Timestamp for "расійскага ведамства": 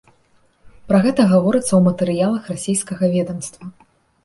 2.55-3.73